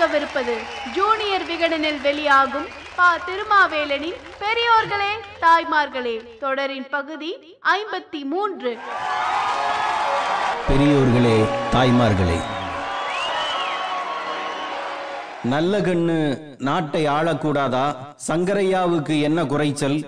[0.00, 0.52] பார்க்கவிருப்பது
[0.96, 2.66] junior விகடனில் வெளியாகும்
[2.96, 3.08] பா.
[3.26, 5.10] திருமாவேலனின் பெரியோர்களே
[5.40, 8.70] தாய்மார்களே தொடரின் பகுதி ஐம்பத்தி மூன்று
[10.68, 11.36] பெரியோர்களே
[11.74, 12.38] தாய்மார்களே.
[15.44, 16.18] நல்ல கண்ணு
[16.58, 17.84] நாட்டை ஆளக்கூடாதா?
[18.28, 19.98] சங்கரையாவுக்கு என்ன குறைச்சல்?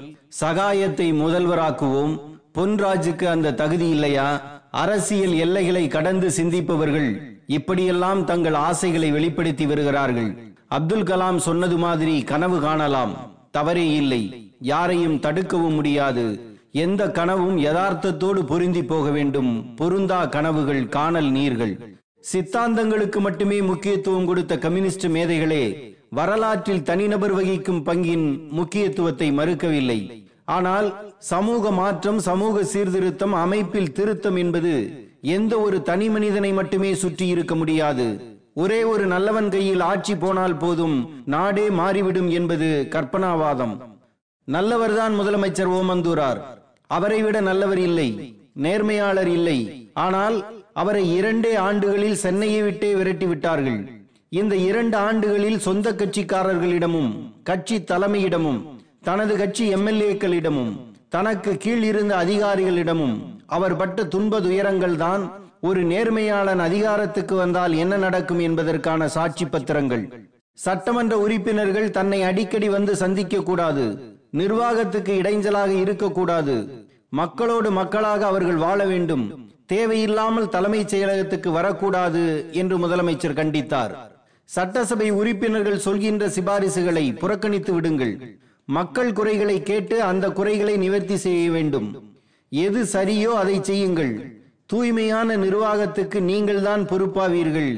[0.41, 2.17] சகாயத்தை முதல்வராக்குவோம்.
[2.55, 4.41] பொன்ராஜுக்கு அந்த தகுதி இல்லையா?
[4.71, 10.31] அரசியல் எல்லைகளை கடந்து சிந்திப்பவர்கள் இப்படியெல்லாம் தங்கள் ஆசைகளை வெளிப்படுத்தி வருகிறார்கள்.
[10.77, 13.13] அப்துல் கலாம் சொன்னது மாதிரி கனவு காணலாம்.
[13.57, 14.23] தவறே இல்லை.
[14.73, 16.25] யாரையும் தடுக்கவும் முடியாது.
[16.85, 19.51] எந்த கனவும் யதார்த்தத்தோடு பொருந்தி போக வேண்டும்.
[19.81, 21.75] பொருந்தா கனவுகள் காணல் நீர்கள்.
[22.31, 25.65] சித்தாந்தங்களுக்கு மட்டுமே முக்கியத்துவம் கொடுத்த கம்யூனிஸ்ட் மேதைகளே
[26.19, 28.27] வரலாற்றில் தனிநபர் வகிக்கும் பங்கின்
[28.59, 30.01] முக்கியத்துவத்தை மறுக்கவில்லை.
[30.57, 30.89] ஆனால்
[31.31, 34.75] சமூக மாற்றம் சமூக சீர்திருத்தம் அமைப்பில் திருத்தம் என்பது
[35.23, 38.07] எந்த ஒரு தனி மனிதனை மட்டுமே சுற்றி இருக்க முடியாது.
[38.63, 40.97] ஒரே ஒரு நல்லவன் கையில் ஆட்சி போனால் போதும்
[41.35, 43.75] நாடே மாறிவிடும் என்பது கற்பனாவாதம்.
[44.49, 46.41] நல்லவர்தான் முதலமைச்சர் ஓமந்தூரார்.
[46.91, 48.09] அவரை விட நல்லவர் இல்லை
[48.65, 49.59] நேர்மையாளர் இல்லை.
[50.07, 50.37] ஆனால்
[50.73, 53.81] அவரை இரண்டே ஆண்டுகளில் சென்னையை விட்டே விரட்டி விட்டார்கள்.
[54.41, 57.11] இந்த இரண்டு ஆண்டுகளில் சொந்த கட்சிக்காரர்களிடமும்
[57.43, 58.61] கட்சி தலைமையிடமும்
[59.09, 60.73] தனது கட்சி எம்எல்ஏக்களிடமும்
[61.15, 63.17] தனக்கு கீழ் இருந்த அதிகாரிகளிடமும்
[63.57, 65.23] அவர் பட்ட துன்ப துயரங்கள் தான்
[65.69, 70.05] ஒரு நேர்மையாளன் அதிகாரத்துக்கு வந்தால் என்ன நடக்கும் என்பதற்கான சாட்சி பத்திரங்கள்.
[70.59, 73.85] சட்டமன்ற உறுப்பினர்கள் தன்னை அடிக்கடி வந்து சந்திக்க கூடாது
[74.41, 76.57] நிர்வாகத்துக்கு இடைஞ்சலாக இருக்கக்கூடாது
[77.21, 79.25] மக்களோடு மக்களாக அவர்கள் வாழ வேண்டும்
[79.73, 82.23] தேவையில்லாமல் தலைமைச் செயலகத்துக்கு வரக்கூடாது
[82.61, 83.93] என்று முதலமைச்சர் கண்டித்தார்.
[84.49, 88.15] சட்டசபை உறுப்பினர்கள் சொல்கின்ற சிபாரிசுகளை புறக்கணித்து விடுங்கள்.
[88.69, 91.89] மக்கள் குறைகளை கேட்டு அந்த குறைகளை நிவர்த்தி செய்ய வேண்டும்.
[92.53, 94.13] எது சரியோ அதை செய்யுங்கள்.
[94.67, 97.73] தூய்மையான நிர்வாகத்துக்கு நீங்கள் தான் பொறுப்பாவீர்கள்.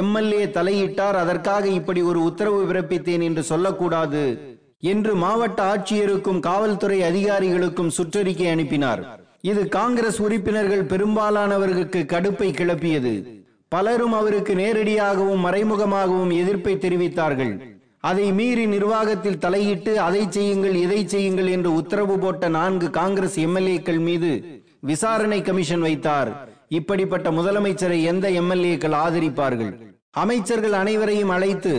[0.00, 4.24] எம்எல்ஏ தலையிட்டார் அதற்காக இப்படி ஒரு உத்தரவு பிறப்பித்தேன் என்று சொல்லக்கூடாது
[4.92, 9.02] என்று மாவட்ட ஆட்சியருக்கும் காவல்துறை அதிகாரிகளுக்கும் சுற்றறிக்கை அனுப்பினார்.
[9.50, 13.14] இது காங்கிரஸ் உறுப்பினர்கள் பெரும்பாலானவர்களுக்கு கடுப்பை கிளப்பியது.
[13.68, 17.52] பலரும் அவருக்கு நேரடியாகவும் மறைமுகமாகவும் எதிர்ப்பை தெரிவித்தார்கள்.
[18.00, 24.62] அதை மீறி நிர்வாகத்தில் தலையிட்டு அதை செய்யுங்கள் இதை செய்யுங்கள் என்று உத்தரவு போட்ட நான்கு காங்கிரஸ் எம்எல்ஏக்கள் மீது
[24.80, 26.48] விசாரணை கமிஷன் வைத்தார்.
[26.68, 29.72] இப்படிப்பட்ட முதலமைச்சரை எந்த எம்எல்ஏக்கள் ஆதரிப்பார்கள்?
[30.10, 31.74] அமைச்சர்கள் அனைவரையும் அழைத்து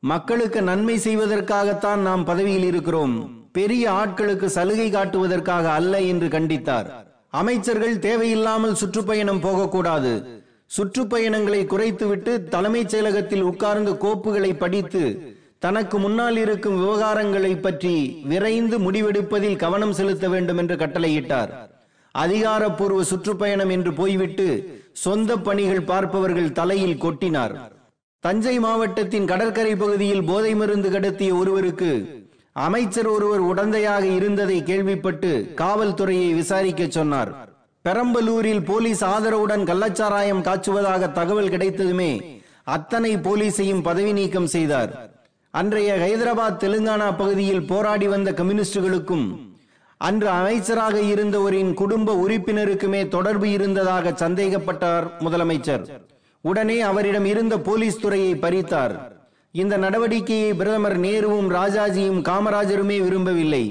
[0.00, 3.14] மக்களுக்கு நன்மை செய்வதற்காகத்தான் நாம் பதவியில் இருக்கிறோம்.
[3.52, 6.88] பெரிய ஆட்களுக்கு சலுகை காட்டுவதற்காக அல்ல என்று கண்டித்தார்.
[7.28, 10.12] அமைச்சர்கள் தேவையில்லாமல் சுற்றுப்பயணம் போகக்கூடாது.
[10.76, 15.02] சுற்றுப்பயணங்களை குறைத்துவிட்டு தலைமைச் செயலகத்தில் உட்கார்ந்து கோப்புகளை படித்து
[15.62, 17.94] தனக்கு முன்னால் இருக்கும் விவகாரங்களை பற்றி
[18.30, 21.50] விரைந்து முடிவெடுப்பதில் கவனம் செலுத்த வேண்டும் என்று கட்டளையிட்டார்.
[22.14, 24.46] அதிகாரப்பூர்வ சுற்றுப்பயணம் என்று போய்விட்டு
[25.04, 27.54] சொந்த பணிகள் பார்ப்பவர்கள் தலையில் கொட்டினார்.
[28.24, 31.92] தஞ்சை மாவட்டத்தின் கடற்கரை பகுதியில் போதை மருந்து கடத்திய ஒருவருக்கு
[32.66, 35.30] அமைச்சர் ஒருவர் உடந்தையாக இருந்ததை கேள்விப்பட்டு
[35.62, 37.30] காவல்துறையை விசாரிக்க சொன்னார்.
[37.84, 42.12] பெரம்பலூரில் போலீஸ் ஆதரவுடன் கள்ளச்சாராயம் காய்ச்சுவதாக தகவல் கிடைத்ததுமே
[42.76, 44.92] அத்தனை போலீசையும் பதவி நீக்கம் செய்தார்.
[45.52, 49.24] அன்றைய ஹைதராபாத் தெலுங்கானா பகுதியில் போராடி வந்த கம்யூனிஸ்டுகளுக்கும்
[49.96, 55.88] அன்று அமைச்சராக இருந்தவரின் குடும்ப உறுப்பினருக்குமே தொடர்பு இருந்ததாக சந்தேகப்பட்டார் முதலமைச்சர்.
[56.40, 58.94] உடனே அவரிடம் இருந்த போலீஸ் துறையை பறித்தார்.
[59.50, 63.64] இந்த நடவடிக்கையை பிரதமர் நேருவும் ராஜாஜியும் காமராஜருமே விரும்பவில்லை.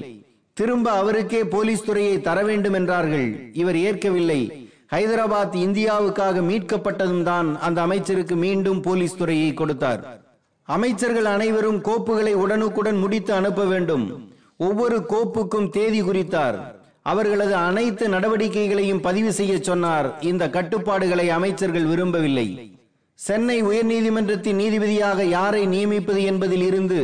[0.54, 3.50] திரும்ப அவருக்கே போலீஸ் துறையை தர வேண்டும் என்றார்கள்.
[3.54, 4.70] இவர் ஏற்கவில்லை.
[4.94, 10.28] ஹைதராபாத் இந்தியாவுக்காக மீட்கப்பட்டதும் தான் அந்த அமைச்சருக்கு மீண்டும் போலீஸ் துறையை கொடுத்தார்.
[10.76, 14.32] அமைச்சர்கள் அனைவரும் கோப்புகளை உடனுக்குடன் முடித்து அனுப்ப வேண்டும்.
[14.58, 16.58] ஒவ்வொரு கோப்புக்கும் தேதி குறித்தார்.
[17.02, 20.22] அவர்களது அனைத்து நடவடிக்கைகளையும் பதிவு செய்ய சொன்னார்.
[20.22, 22.78] இந்த கட்டுப்பாடுகளை அமைச்சர்கள் விரும்பவில்லை.
[23.14, 27.00] சென்னை உயர்நீதிமன்றத்தின் நீதிபதியாக யாரை நியமிப்பது என்பதில் இருந்து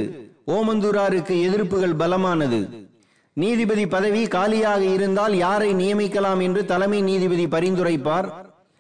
[0.47, 2.87] ஓமந்தூராருக்கு எதிர்ப்புகள் பலமானது.
[3.33, 8.29] நீதிபதி பதவி காலியாக இருந்தால் யாரை நியமிக்கலாம் என்று தலைமை நீதிபதி பரிந்துரைப்பார்.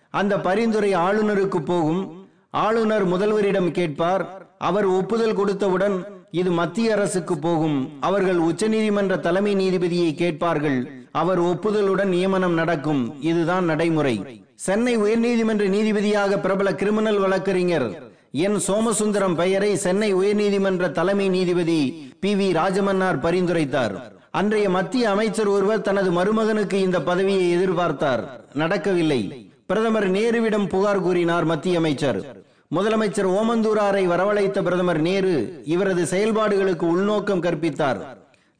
[0.09, 2.24] அந்த பரிந்துரை ஆளுநருக்கு போகும்.
[2.55, 7.89] ஆளுநர் முதல்வரிடம் கேட்பார் அவர் ஒப்புதல் கொடுத்தவுடன் இது மத்திய அரசுக்கு போகும்.
[7.99, 13.21] அவர்கள் உச்சநீதிமன்ற தலைமை நீதிபதியை கேட்பார்கள் அவர் ஒப்புதலுடன் நியமனம் நடக்கும்.
[13.21, 14.43] இதுதான் நடைமுறை.
[14.55, 18.55] சென்னை உயர்நீதிமன்ற நீதிபதியாக பிரபல கிரிமினல் வழக்கறிஞர் என்.
[18.55, 22.35] சோமசுந்தரம் பெயரை சென்னை உயர்நீதிமன்ற தலைமை நீதிபதி பி.
[22.35, 22.53] வி.
[22.53, 23.95] ராஜமன்னார் பரிந்துரைத்தார்.
[24.31, 28.23] அன்றைய மத்திய அமைச்சர் ஒருவர் தனது மருமகனுக்கு இந்த பதவியை எதிர்பார்த்தார்.
[28.53, 29.49] நடக்கவில்லை.
[29.65, 32.43] பிரதமர் நேருவிடம் புகார் கூறினார் மத்திய அமைச்சர்.
[32.75, 35.33] முதலமைச்சர் ஓமந்தூராரை வரவழைத்த பிரதமர் நேரு
[35.73, 37.99] இவரது செயல்பாடுகளுக்கு உள்நோக்கம் கற்பித்தார்.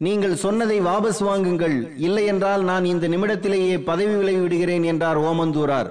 [0.05, 1.77] நீங்கள் சொன்னதை வாபஸ் வாங்குங்கள்.
[2.07, 5.89] இல்லை என்றால் நான் இந்த நிமிடத்திலேயே பதவி விலகி விடுகிறேன் என்றார் ஓமந்தூரார்.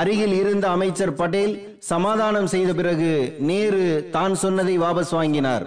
[0.00, 1.54] அருகில் இருந்த அமைச்சர் பட்டேல்
[1.92, 3.10] சமாதானம் செய்த பிறகு
[3.50, 3.82] நேரு
[4.16, 5.66] தான் சொன்னதை வாபஸ் வாங்கினார்.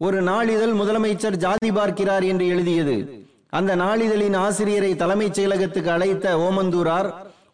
[0.00, 2.98] ஒரு நாளிதழ் முதலமைச்சர் ஜாதி பார்க்கிறார் என்று எழுதியது.
[3.58, 7.10] அந்த நாளிதழின் ஆசிரியரை தலைமைச் செயலகத்துக்கு அழைத்த ஓமந்தூரார்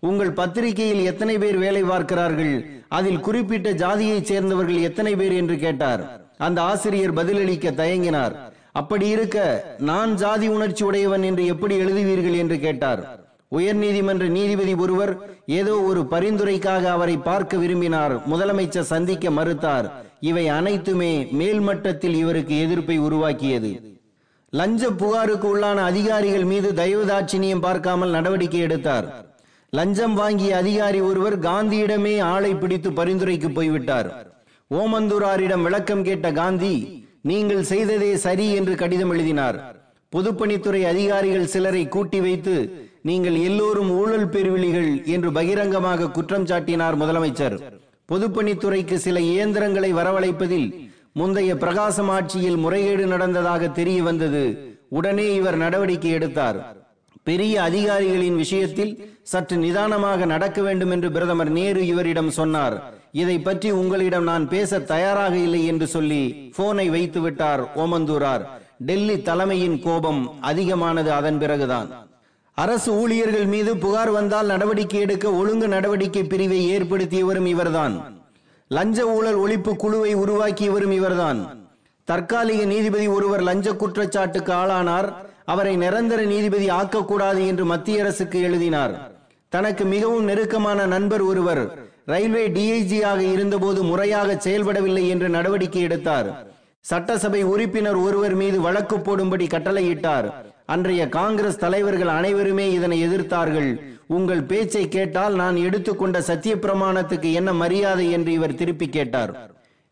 [0.08, 2.54] உங்கள் பத்திரிகையில் எத்தனை பேர் வேலை பார்க்கிறார்கள்?
[2.88, 6.02] அதில் குறிப்பிட்ட ஜாதியைச் சேர்ந்தவர்கள் எத்தனை பேர் என்று கேட்டார்.
[6.38, 8.34] அந்த ஆசிரியர் பதிலளிக்க தயங்கினார்.
[8.72, 9.38] அப்படி இருக்க
[9.78, 12.36] நான் ஜாதி உணர்ச்சி உடையவன் என்று எப்படி எழுதுவீர்கள்?
[12.36, 13.02] என்று கேட்டார்.
[13.52, 15.12] உயர்நீதிமன்ற நீதிபதி ஒருவர்
[15.46, 18.14] ஏதோ ஒரு பரிந்துரைக்காக அவரை பார்க்க விரும்பினார்.
[18.30, 19.88] முதலமைச்சர் சந்திக்க மறுத்தார்.
[20.20, 23.72] இவை அனைத்துமே மேல்மட்டத்தில் இவருக்கு எதிர்ப்பை உருவாக்கியது.
[24.52, 29.06] லஞ்ச புகாருக்கு உள்ளான அதிகாரிகள் மீது தயவுதாட்சிணியம் பார்க்காமல் நடவடிக்கை எடுத்தார்.
[29.76, 34.08] லஞ்சம் வாங்கிய அதிகாரி ஒருவர் காந்தியிடமே ஆளை பிடித்து பரிந்துரைக்கு போய்விட்டார்.
[34.70, 36.74] ஓமந்தூராரிடம் விளக்கம் கேட்ட காந்தி
[37.30, 39.58] நீங்கள் செய்ததே சரி என்று கடிதம் எழுதினார்.
[40.12, 42.56] பொதுப்பணித்துறை அதிகாரிகள் சிலரை கூட்டி வைத்து
[43.08, 47.56] நீங்கள் எல்லோரும் ஊழல் பெருவிழிகள் என்று பகிரங்கமாக குற்றம் சாட்டினார் முதலமைச்சர்.
[48.12, 50.68] பொதுப்பணித்துறைக்கு சில இயந்திரங்களை வரவழைப்பதில்
[51.20, 54.44] முந்தைய பிரகாசம் ஆட்சியில் முறைகேடு நடந்ததாக தெரிய வந்தது.
[54.98, 56.58] உடனே இவர் நடவடிக்கை எடுத்தார்.
[57.26, 58.92] பெரிய அதிகாரிகளின் விஷயத்தில்
[59.22, 62.76] சற்று நிதானமாக நடக்க வேண்டும் என்று பிரதமர் நேரு இவரிடம் சொன்னார்.
[63.12, 68.44] இதை பற்றி உங்களிடம் நான் பேச தயாராக இல்லை என்று சொல்லி போனை வைத்து விட்டார் ஓமந்தூரார்.
[68.78, 71.88] டெல்லி தலைமையின் கோபம் அதிகமானது அதன் பிறகுதான்.
[72.58, 77.94] அரசு ஊழியர்கள் மீது புகார் வந்தால் நடவடிக்கை எடுக்க ஒழுங்கு நடவடிக்கை பிரிவை ஏற்படுத்தியவரும் இவர்தான்.
[78.70, 81.40] லஞ்ச ஊழல் ஒழிப்பு குழுவை உருவாக்கியவரும் இவர்தான்.
[82.08, 85.08] தற்காலிக நீதிபதி ஒருவர் லஞ்ச குற்றச்சாட்டுக்கு ஆளானார்.
[85.44, 88.94] அவரை நிரந்தர நீதிபதி ஆக்கக்கூடாது என்று மத்திய அரசுக்கு எழுதினார்.
[89.48, 91.62] தனக்கு மிகவும் நெருக்கமான நண்பர் ஒருவர்
[92.06, 96.28] ரயில்வே டிஐஜியாக ஆக இருந்தபோது முறையாக செயல்படவில்லை என்று நடவடிக்கை எடுத்தார்.
[96.80, 100.26] சட்டசபை உறுப்பினர் ஒருவர் மீது வழக்கு போடும்படி கட்டளையிட்டார்.
[100.66, 103.70] அன்றைய காங்கிரஸ் தலைவர்கள் அனைவருமே இதனை எதிர்த்தார்கள்.
[104.06, 109.32] உங்கள் பேச்சை கேட்டால் நான் எடுத்துக்கொண்ட சத்திய பிரமாணத்துக்கு என்ன மரியாதை என்று இவர் திருப்பி கேட்டார்.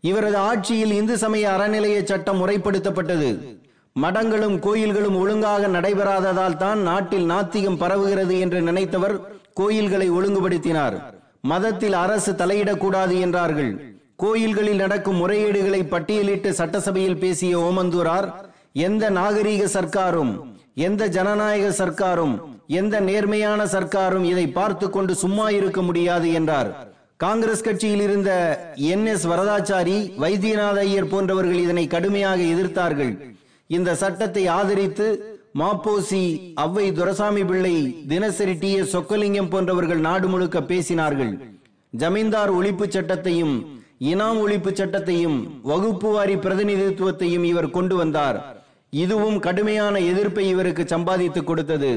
[0.01, 3.31] இவரது ஆட்சியில் இந்து சமய அறநிலைய சட்டம் முறைப்படுத்தப்பட்டது.
[3.97, 9.17] மடங்களும் கோயில்களும் ஒழுங்காக நடைபெறாததால் தான் நாட்டில் நாத்திகம் பரவுகிறது என்று நினைத்தவர்
[9.61, 10.97] கோயில்களை ஒழுங்குபடுத்தினார்.
[11.51, 13.73] மதத்தில் அரசு தலையிடக்கூடாது என்றார்கள்.
[14.23, 18.29] கோயில்களில் நடக்கும் முறையீடுகளை பட்டியலிட்டு சட்டசபையில் பேசிய ஓமந்தூரார்
[18.87, 20.33] எந்த நாகரீக சர்க்காரும்
[20.87, 22.35] எந்த ஜனநாயக சர்க்காரும்
[22.81, 26.71] எந்த நேர்மையான சர்க்காரும் இதை பார்த்து கொண்டு சும்மா இருக்க முடியாது என்றார்.
[27.25, 28.31] காங்கிரஸ் கட்சியில் இருந்த
[28.93, 33.13] என் எஸ் வரதாச்சாரி வைத்தியநாத ஐயர் போன்றவர்கள் இதனை கடுமையாக எதிர்த்தார்கள்.
[33.77, 35.07] இந்த சட்டத்தை ஆதரித்து
[35.61, 36.23] மாப்போசி
[36.63, 37.75] அவ்வை துரசாமி பிள்ளை
[38.13, 41.33] தினசரி டி எஸ் சொக்கலிங்கம் போன்றவர்கள் நாடு முழுக்க பேசினார்கள்.
[42.03, 43.55] ஜமீன்தார் ஒழிப்பு சட்டத்தையும்
[44.11, 45.39] இனாம் ஒழிப்பு சட்டத்தையும்
[45.71, 48.39] வகுப்பு வாரி பிரதிநிதித்துவத்தையும் இவர் கொண்டு வந்தார்.
[49.03, 51.93] இதுவும் கடுமையான எதிர்ப்பை இவருக்கு சம்பாதித்து கொடுத்தது.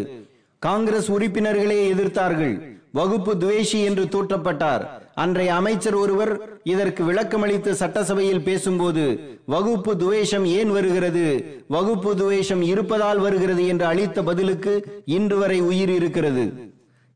[0.61, 2.55] காங்கிரஸ் உறுப்பினர்களே எதிர்த்தார்கள்.
[2.99, 4.85] வகுப்பு துவேஷி என்று தூற்றப்பட்டார்.
[5.15, 11.45] அன்றைய அமைச்சர் ஒருவர் இதற்கு விளக்கமளித்து சட்டசபையில் பேசும்போது வகுப்பு துவேஷம் ஏன் வருகிறது?
[11.67, 16.51] வகுப்பு துவேஷம் இருப்பதால் வருகிறது என்று அளித்த பதிலுக்கு இன்று வரை உயிர் இருக்கிறது.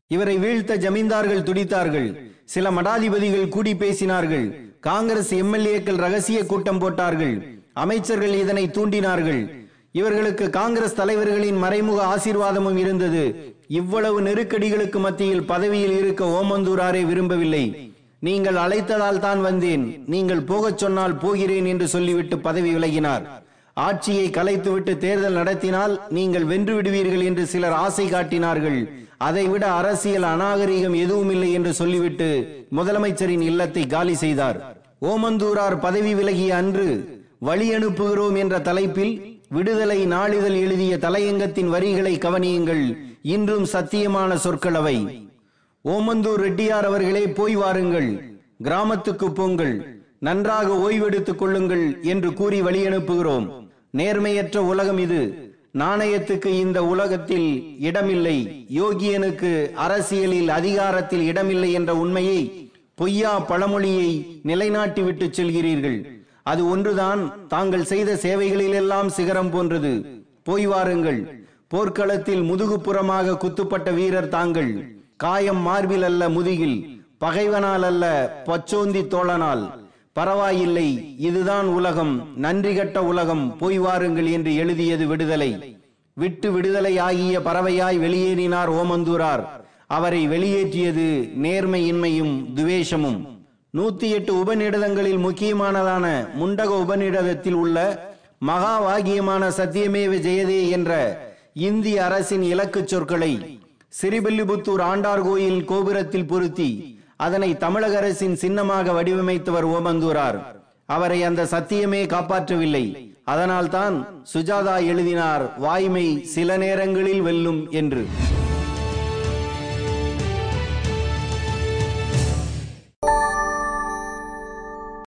[0.06, 2.16] இவரை வீழ்த்த ஜமீன்தார்கள் துடித்தார்கள்.
[2.44, 4.54] சில மடாதிபதிகள் கூடி பேசினார்கள்.
[4.80, 7.46] காங்கிரஸ் எம்எல்ஏக்கள் ரகசிய கூட்டம் போட்டார்கள்.
[7.72, 9.50] அமைச்சர்கள் இதனை தூண்டினார்கள்.
[9.92, 13.54] இவர்களுக்கு காங்கிரஸ் தலைவர்களின் மறைமுக ஆசீர்வாதமும் இருந்தது.
[13.68, 17.89] இவ்வளவு நெருக்கடிகளுக்கு மத்தியில் பதவியில் இருக்க ஓமந்தூராரே விரும்பவில்லை.
[18.26, 19.84] நீங்கள் அழைத்ததால் தான் வந்தேன்.
[20.14, 23.24] நீங்கள் போகச் சொன்னால் போகிறேன் என்று சொல்லிவிட்டு பதவி விலகினார்.
[23.76, 28.80] ஆட்சியை கலைத்துவிட்டு தேர்தல் நடத்தினால் நீங்கள் வென்று விடுவீர்கள் என்று சிலர் ஆசை காட்டினார்கள்.
[29.28, 32.28] அதைவிட அரசியல் அநாகரிகம் எதுவும் இல்லை என்று சொல்லிவிட்டு
[32.78, 34.60] முதலமைச்சரின் இல்லத்தை காலி செய்தார்.
[35.10, 36.88] ஓமந்தூரார் பதவி விலகிய அன்று
[37.48, 39.14] வழி அனுப்புகிறோம் என்ற தலைப்பில்
[39.56, 42.84] விடுதலை நாளிதழ் எழுதிய தலையங்கத்தின் வரிகளை கவனியுங்கள்.
[43.34, 44.96] இன்றும் சத்தியமான சொற்களவை
[45.84, 48.38] ஓமந்தூர் ரெட்டியார் அவர்களே போய் வாருங்கள்.
[48.62, 50.00] கிராமத்துக்கு போங்கள்.
[50.18, 55.20] நன்றாக ஓய்வெடுத்துக் கொள்ளுங்கள் என்று கூறி வழியனுப்புகிறோம் நேர்மையற்ற உலகம் இது.
[55.78, 58.66] நாணயத்துக்கு இந்த உலகத்தில் இடமில்லை.
[58.74, 65.98] யோகியனுக்கு அரசியலில் அதிகாரத்தில் இடமில்லை என்ற உண்மையை பொய்யா பழமொழியை நிலைநாட்டி விட்டு செல்கிறீர்கள்.
[66.42, 67.46] அது ஒன்றுதான்.
[67.48, 70.04] தாங்கள் செய்த சேவைகளிலெல்லாம் சிகரம் போன்றது.
[70.42, 71.44] போய் வாருங்கள்.
[71.68, 74.99] போர்க்களத்தில் முதுகுப்புறமாக குத்துப்பட்ட வீரர் தாங்கள்.
[75.22, 76.76] காயம் மார்பில் அல்ல முதுகில்
[77.18, 78.04] பகைவனால் அல்ல
[78.46, 79.64] பச்சோந்தி தோழனால்.
[80.12, 85.50] பரவாயில்லை இதுதான் உலகம் நன்றி கட்ட உலகம் போய் வாருங்கள் என்று எழுதியது விடுதலை.
[86.14, 89.44] விட்டு விடுதலை ஆகிய பறவையாய் வெளியேறினார் ஓமந்தூரார்.
[89.86, 91.06] அவரை வெளியேற்றியது
[91.44, 93.20] நேர்மையின்மையும் துவேஷமும்.
[93.76, 96.06] நூத்தி எட்டு உபநிடதங்களில் முக்கியமானதான
[96.40, 97.78] முண்டக உபநிடதத்தில் உள்ள
[98.38, 100.92] மகா வாகியமான சத்தியமேவ ஜெயதே என்ற
[101.52, 103.32] இந்திய அரசின் இலக்குச் சொற்களை
[103.98, 110.38] சிறிபில்லிபுத்தூர் ஆண்டார் கோயில் கோபுரத்தில் பொருத்தி அதனை தமிழக அரசின் சின்னமாக வடிவமைத்தவர் ஓமந்தூரார்.
[110.86, 112.84] அவரை அந்த சத்தியமே காப்பாற்றவில்லை.
[113.24, 118.04] அதனால்தான் சுஜாதா எழுதினார் வாய்மை சில நேரங்களில் வெல்லும் என்று.